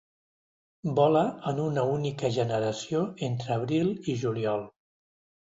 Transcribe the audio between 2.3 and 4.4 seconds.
generació entre abril i